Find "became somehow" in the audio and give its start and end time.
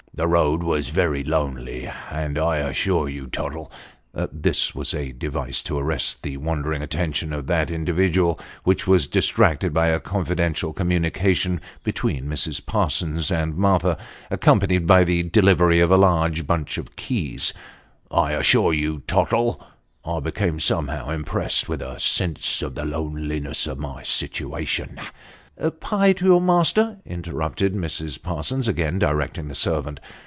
20.19-21.09